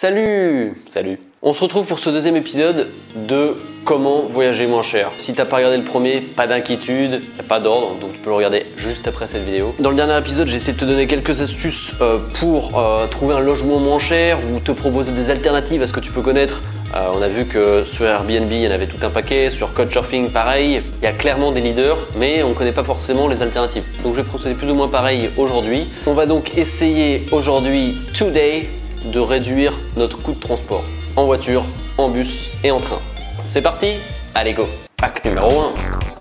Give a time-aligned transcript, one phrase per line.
[0.00, 5.10] Salut Salut On se retrouve pour ce deuxième épisode de comment voyager moins cher.
[5.16, 8.30] Si t'as pas regardé le premier, pas d'inquiétude, y a pas d'ordre, donc tu peux
[8.30, 9.74] le regarder juste après cette vidéo.
[9.80, 13.34] Dans le dernier épisode, j'ai essayé de te donner quelques astuces euh, pour euh, trouver
[13.34, 16.62] un logement moins cher ou te proposer des alternatives à ce que tu peux connaître.
[16.94, 19.74] Euh, on a vu que sur Airbnb, il y en avait tout un paquet, sur
[19.74, 20.80] Couchsurfing, pareil.
[21.02, 23.82] Il y a clairement des leaders, mais on ne connaît pas forcément les alternatives.
[24.04, 25.90] Donc je vais procéder plus ou moins pareil aujourd'hui.
[26.06, 28.68] On va donc essayer aujourd'hui, today,
[29.04, 30.84] de réduire notre coût de transport
[31.16, 31.64] en voiture,
[31.96, 33.00] en bus et en train.
[33.46, 33.94] C'est parti
[34.34, 34.66] Allez go
[35.02, 35.72] Acte numéro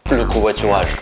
[0.09, 0.97] 1, le covoiturage.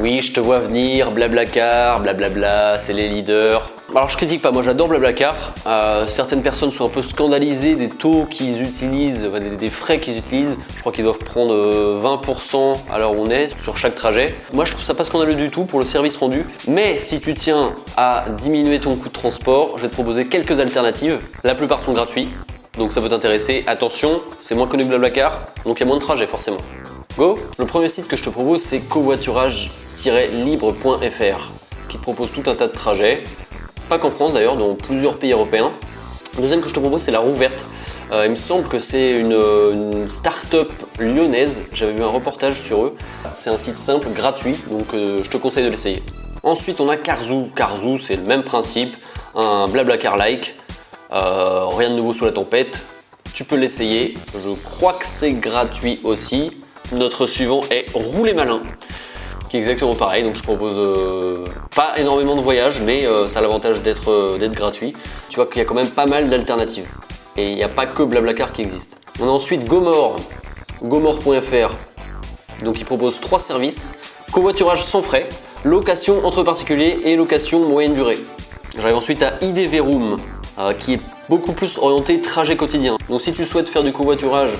[0.00, 3.70] Oui, je te vois venir, blablacar, blablabla, c'est les leaders.
[3.90, 5.52] Alors je critique pas, moi j'adore Blablacar.
[5.66, 10.56] Euh, certaines personnes sont un peu scandalisées des taux qu'ils utilisent, des, frais qu'ils utilisent.
[10.74, 11.52] Je crois qu'ils doivent prendre
[12.00, 14.34] 20% euh, à l'heure où on est sur chaque trajet.
[14.54, 16.46] Moi je trouve ça pas scandaleux du tout pour le service rendu.
[16.66, 20.60] Mais si tu tiens à diminuer ton coût de transport, je vais te proposer quelques
[20.60, 21.18] alternatives.
[21.44, 22.30] La plupart sont gratuits.
[22.78, 23.64] Donc ça peut t'intéresser.
[23.66, 26.56] Attention, c'est moins connu que Blablacar, donc il y a moins de trajets forcément.
[27.18, 31.50] Go Le premier site que je te propose, c'est covoiturage-libre.fr
[31.94, 33.22] qui te propose tout un tas de trajets,
[33.88, 35.70] pas qu'en France d'ailleurs, dans plusieurs pays européens.
[36.36, 37.64] Le deuxième que je te propose, c'est la roue verte.
[38.12, 41.64] Euh, il me semble que c'est une, start-up lyonnaise.
[41.72, 42.96] J'avais vu un reportage sur eux.
[43.32, 46.02] C'est un site simple, gratuit, donc euh, je te conseille de l'essayer.
[46.42, 47.48] Ensuite, on a Carzoo.
[47.56, 48.96] Carzoo, c'est le même principe,
[49.34, 50.54] un blablacar-like.
[51.12, 52.82] Euh, rien de nouveau sous la tempête.
[53.32, 54.14] Tu peux l'essayer.
[54.34, 56.52] Je crois que c'est gratuit aussi.
[56.92, 58.60] Notre suivant est Rouler Malin,
[59.54, 60.24] qui est exactement pareil.
[60.24, 61.44] Donc, il propose euh,
[61.76, 64.92] pas énormément de voyages, mais euh, ça a l'avantage d'être gratuit.
[65.28, 66.88] Tu vois qu'il y a quand même pas mal d'alternatives.
[67.36, 68.98] Et il n'y a pas que Blablacar qui existe.
[69.20, 70.16] On a ensuite Gomor,
[70.82, 71.76] gomor.fr.
[72.64, 73.94] Donc, il propose trois services
[74.32, 75.28] covoiturage sans frais,
[75.62, 78.18] location entre particuliers et location moyenne durée.
[78.76, 80.16] J'arrive ensuite à IDV Room,
[80.58, 82.96] euh, qui est beaucoup plus orienté trajet quotidien.
[83.08, 84.50] Donc si tu souhaites faire du covoiturage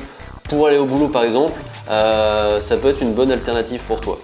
[0.49, 1.55] pour aller au boulot par exemple,
[1.91, 4.21] euh, ça peut être une bonne alternative pour toi.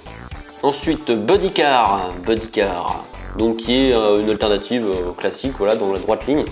[0.63, 3.05] Ensuite, Bodycar, Bodycar,
[3.39, 4.87] donc qui est euh, une alternative
[5.17, 6.45] classique, voilà, dans la droite ligne,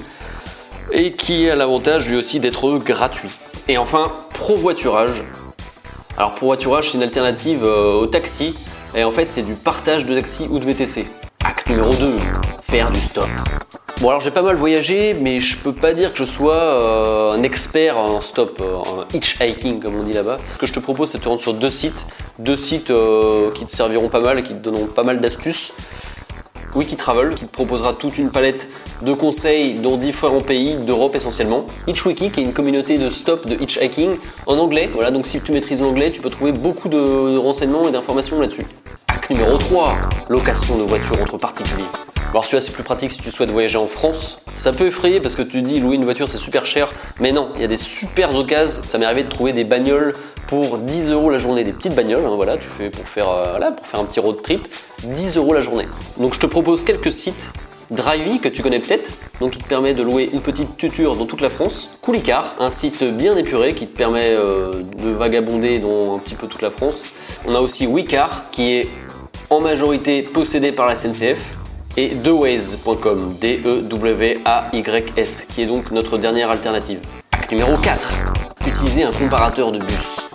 [0.91, 3.29] et qui a l'avantage lui aussi d'être gratuit.
[3.69, 5.25] Et enfin, Provoiturage.
[6.17, 8.55] Alors Provoiturage, c'est une alternative au taxi,
[8.95, 11.07] et en fait c'est du partage de taxi ou de VTC.
[11.45, 12.17] Acte numéro 2,
[12.63, 13.29] faire du stop.
[14.01, 17.33] Bon alors j'ai pas mal voyagé, mais je peux pas dire que je sois euh,
[17.33, 20.39] un expert en stop, euh, en hitchhiking comme on dit là-bas.
[20.55, 22.07] Ce que je te propose, c'est de te rendre sur deux sites,
[22.39, 25.73] deux sites euh, qui te serviront pas mal et qui te donneront pas mal d'astuces.
[26.77, 28.69] Wikitravel qui te proposera toute une palette
[29.03, 31.67] de conseils dans différents pays d'Europe essentiellement.
[31.89, 34.91] Hitchwiki qui est une communauté de stop de hitchhiking en anglais.
[34.95, 38.67] Voilà, donc si tu maîtrises l'anglais, tu peux trouver beaucoup de renseignements et d'informations là-dessus.
[39.29, 39.95] Numéro 3,
[40.29, 41.83] location de voitures entre particuliers.
[42.31, 44.41] Alors celui-là c'est plus pratique si tu souhaites voyager en France.
[44.55, 47.49] Ça peut effrayer parce que tu dis louer une voiture c'est super cher, mais non,
[47.55, 48.83] il y a des super occasions.
[48.87, 50.15] Ça m'est arrivé de trouver des bagnoles
[50.47, 53.71] pour 10 euros la journée, des petites bagnoles, hein, voilà, tu fais pour faire, euh,
[53.71, 54.69] pour faire un petit road trip,
[55.05, 55.89] 10 euros la journée.
[56.19, 57.51] Donc je te propose quelques sites.
[57.91, 61.25] Drivey que tu connais peut-être, donc qui te permet de louer une petite tuture dans
[61.25, 61.91] toute la France.
[62.03, 66.47] Coolicar, un site bien épuré qui te permet euh, de vagabonder dans un petit peu
[66.47, 67.09] toute la France.
[67.47, 68.89] On a aussi WeCar qui est
[69.49, 71.58] en majorité possédé par la SNCF
[71.99, 77.01] et Deways.com, D-E-W-A-Y-S, qui est donc notre dernière alternative.
[77.33, 78.15] Acte numéro 4,
[78.69, 80.31] utiliser un comparateur de bus.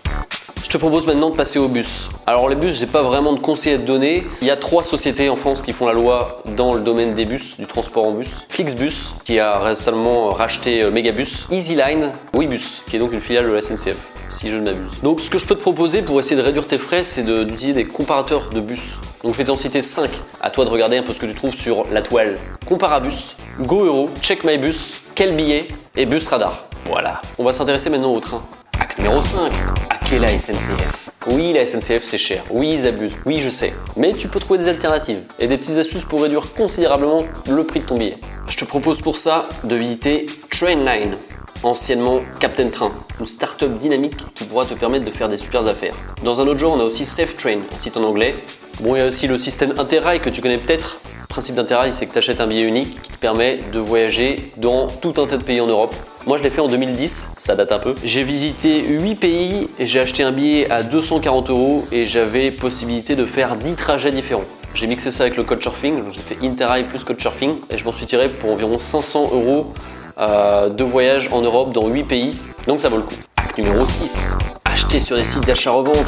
[0.61, 2.09] Je te propose maintenant de passer au bus.
[2.27, 4.25] Alors les bus, j'ai pas vraiment de conseils à te donner.
[4.41, 7.23] Il y a trois sociétés en France qui font la loi dans le domaine des
[7.23, 8.45] bus, du transport en bus.
[8.49, 11.47] Flixbus, qui a récemment racheté euh, Megabus.
[11.49, 13.95] EasyLine, Webus, qui est donc une filiale de la SNCF
[14.33, 14.91] si je ne m'abuse.
[15.01, 17.73] Donc ce que je peux te proposer pour essayer de réduire tes frais, c'est d'utiliser
[17.73, 18.99] des comparateurs de bus.
[19.23, 20.09] Donc je vais t'en citer 5.
[20.41, 22.37] À toi de regarder un peu ce que tu trouves sur la toile.
[22.65, 26.65] Comparabus, GoEuro, CheckMyBus, Quel billet et Bus Radar.
[26.85, 27.21] Voilà.
[27.37, 28.43] On va s'intéresser maintenant au train.
[28.79, 29.51] Acte numéro 5.
[29.89, 33.73] À quelle la SNCF oui, la SNCF c'est cher, oui ils abusent, oui je sais,
[33.95, 37.79] mais tu peux trouver des alternatives et des petites astuces pour réduire considérablement le prix
[37.79, 38.17] de ton billet.
[38.49, 41.15] Je te propose pour ça de visiter Trainline
[41.63, 45.95] anciennement Captain Train, une start-up dynamique qui pourra te permettre de faire des super affaires.
[46.23, 48.35] Dans un autre genre, on a aussi Safe Train, un site en anglais.
[48.81, 50.99] Bon, il y a aussi le système Interrail que tu connais peut-être.
[51.21, 54.51] Le principe d'Interrail, c'est que tu achètes un billet unique qui te permet de voyager
[54.57, 55.95] dans tout un tas de pays en Europe.
[56.25, 57.95] Moi, je l'ai fait en 2010, ça date un peu.
[58.03, 63.25] J'ai visité 8 pays j'ai acheté un billet à 240 euros et j'avais possibilité de
[63.25, 64.45] faire 10 trajets différents.
[64.73, 68.05] J'ai mixé ça avec le Couchsurfing, j'ai fait Interrail plus Couchsurfing et je m'en suis
[68.05, 69.73] tiré pour environ 500 euros
[70.17, 72.35] de voyage en Europe dans 8 pays,
[72.67, 73.15] donc ça vaut le coup.
[73.57, 74.33] Numéro 6,
[74.65, 76.07] acheter sur des sites d'achat-revente.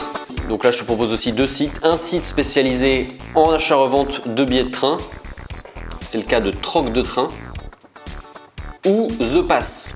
[0.50, 1.80] Donc là, je te propose aussi deux sites.
[1.84, 4.98] Un site spécialisé en achat-revente de billets de train.
[6.02, 7.30] C'est le cas de Troc de train.
[8.86, 9.96] ou The Pass,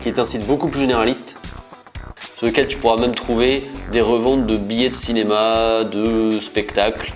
[0.00, 1.36] qui est un site beaucoup plus généraliste,
[2.36, 7.12] sur lequel tu pourras même trouver des reventes de billets de cinéma, de spectacles,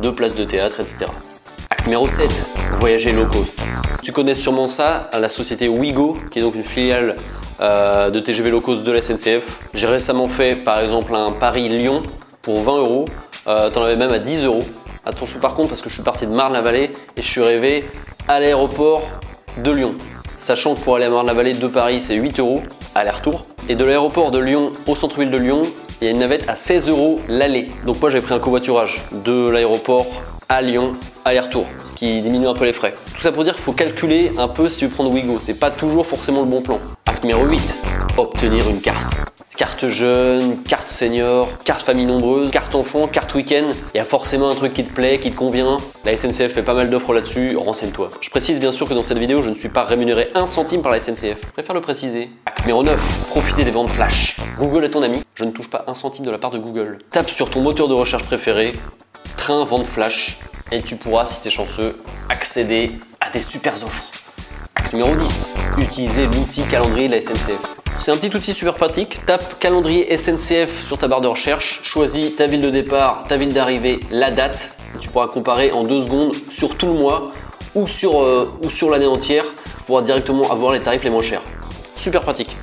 [0.00, 1.06] de places de théâtre, etc.
[1.70, 2.46] Acte numéro 7,
[2.78, 3.54] voyager low cost.
[4.06, 7.16] Tu connais sûrement ça, la société Wigo, qui est donc une filiale
[7.60, 9.58] euh, de TGV low cost de la SNCF.
[9.74, 12.04] J'ai récemment fait par exemple un Paris-Lyon
[12.40, 13.06] pour 20 euros.
[13.48, 14.62] Euh, T'en avais même à 10 euros.
[15.04, 17.84] Attention par contre parce que je suis parti de Marne-la-Vallée et je suis rêvé
[18.28, 19.02] à l'aéroport
[19.64, 19.96] de Lyon.
[20.38, 22.62] Sachant que pour aller à Marne-la-Vallée de Paris c'est 8 euros
[22.94, 23.44] aller-retour.
[23.68, 25.62] Et de l'aéroport de Lyon au centre-ville de Lyon,
[26.00, 27.72] il y a une navette à 16 euros l'aller.
[27.84, 30.06] Donc moi j'ai pris un covoiturage de l'aéroport
[30.48, 30.92] à Lyon
[31.24, 32.94] aller-retour, ce qui diminue un peu les frais.
[33.14, 35.70] Tout ça pour dire qu'il faut calculer un peu si veux prendre Wigo, c'est pas
[35.70, 36.78] toujours forcément le bon plan.
[37.06, 37.78] Acte numéro 8,
[38.16, 39.14] obtenir une carte.
[39.56, 43.64] Carte jeune, carte senior, carte famille nombreuse, carte enfant, carte week-end.
[43.94, 45.78] Il y a forcément un truc qui te plaît, qui te convient.
[46.04, 48.10] La SNCF fait pas mal d'offres là-dessus, renseigne-toi.
[48.20, 50.82] Je précise bien sûr que dans cette vidéo, je ne suis pas rémunéré un centime
[50.82, 51.38] par la SNCF.
[51.42, 52.28] Je préfère le préciser.
[52.44, 54.36] Acte numéro 9, profiter des ventes flash.
[54.58, 56.98] Google est ton ami, je ne touche pas un centime de la part de Google.
[57.10, 58.74] Tape sur ton moteur de recherche préféré,
[59.36, 60.38] train vente flash,
[60.72, 62.90] et tu pourras, si tu es chanceux, accéder
[63.20, 64.10] à des super offres.
[64.92, 67.76] Numéro 10, utiliser l'outil calendrier de la SNCF.
[68.00, 69.24] C'est un petit outil super pratique.
[69.26, 73.52] Tape calendrier SNCF sur ta barre de recherche, choisis ta ville de départ, ta ville
[73.52, 74.70] d'arrivée, la date.
[75.00, 77.32] Tu pourras comparer en deux secondes sur tout le mois
[77.74, 78.48] ou sur, euh,
[78.90, 79.44] l'année entière.
[79.86, 81.42] Pourras directement avoir les tarifs les moins chers.
[81.96, 82.56] Super pratique.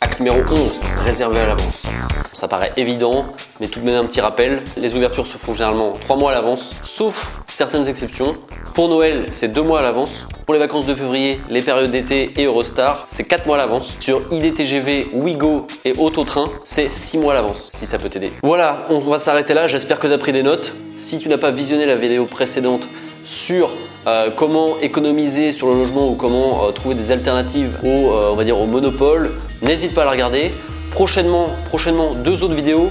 [0.00, 1.82] Acte numéro 11, réserver à l'avance.
[2.32, 3.26] Ça paraît évident,
[3.60, 6.34] mais tout de même un petit rappel, les ouvertures se font généralement 3 mois à
[6.34, 8.36] l'avance, sauf certaines exceptions.
[8.74, 10.26] Pour Noël, c'est 2 mois à l'avance.
[10.46, 13.96] Pour les vacances de février, les périodes d'été et Eurostar, c'est 4 mois à l'avance.
[14.00, 18.32] Sur IDTGV, Wigo et Autotrain, c'est 6 mois à l'avance, si ça peut t'aider.
[18.42, 20.74] Voilà, on va s'arrêter là, j'espère que tu as pris des notes.
[20.96, 22.88] Si tu n'as pas visionné la vidéo précédente
[23.24, 23.76] sur
[24.06, 28.36] euh, comment économiser sur le logement ou comment euh, trouver des alternatives au, euh, on
[28.36, 29.32] va dire, au monopole,
[29.62, 30.52] n'hésite pas à la regarder.
[30.92, 32.90] Prochainement, prochainement deux autres vidéos.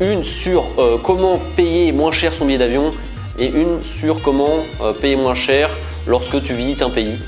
[0.00, 0.66] Une sur
[1.02, 2.92] comment payer moins cher son billet d'avion
[3.38, 4.64] et une sur comment
[5.00, 5.76] payer moins cher
[6.06, 7.18] lorsque tu visites un pays.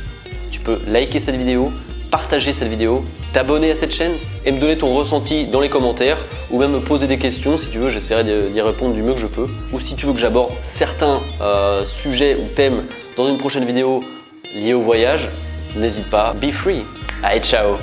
[0.51, 1.73] Tu peux liker cette vidéo,
[2.11, 4.13] partager cette vidéo, t'abonner à cette chaîne
[4.45, 7.69] et me donner ton ressenti dans les commentaires ou même me poser des questions si
[7.69, 9.49] tu veux, j'essaierai d'y répondre du mieux que je peux.
[9.73, 11.21] Ou si tu veux que j'aborde certains
[11.85, 12.85] sujets ou thèmes
[13.17, 14.03] dans une prochaine vidéo
[14.55, 15.31] liée au voyage,
[15.77, 16.85] n'hésite pas, be free.
[17.23, 17.77] Allez, ciao